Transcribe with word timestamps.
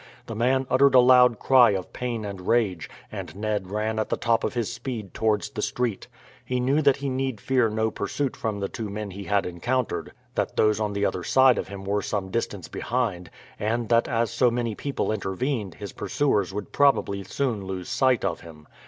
The 0.25 0.33
man 0.35 0.65
uttered 0.67 0.95
a 0.95 0.99
loud 0.99 1.37
cry 1.37 1.75
of 1.75 1.93
pain 1.93 2.25
and 2.25 2.47
rage, 2.47 2.89
and 3.11 3.35
Ned 3.35 3.69
ran 3.69 3.99
at 3.99 4.09
the 4.09 4.17
top 4.17 4.43
of 4.43 4.55
his 4.55 4.73
speed 4.73 5.13
towards 5.13 5.51
the 5.51 5.61
street. 5.61 6.07
He 6.43 6.59
knew 6.59 6.81
that 6.81 6.95
he 6.97 7.07
need 7.07 7.39
fear 7.39 7.69
no 7.69 7.91
pursuit 7.91 8.35
from 8.35 8.59
the 8.59 8.67
two 8.67 8.89
men 8.89 9.11
he 9.11 9.25
had 9.25 9.45
encountered, 9.45 10.11
that 10.33 10.55
those 10.55 10.79
on 10.79 10.93
the 10.93 11.05
other 11.05 11.23
side 11.23 11.59
of 11.59 11.67
him 11.67 11.83
were 11.85 12.01
some 12.01 12.31
distance 12.31 12.67
behind, 12.67 13.29
and 13.59 13.89
that 13.89 14.07
as 14.07 14.31
so 14.31 14.49
many 14.49 14.73
people 14.73 15.11
intervened 15.11 15.75
his 15.75 15.93
pursuers 15.93 16.51
would 16.51 16.71
probably 16.71 17.21
soon 17.23 17.63
lose 17.65 17.87
sight 17.87 18.25
of 18.25 18.39
him. 18.41 18.67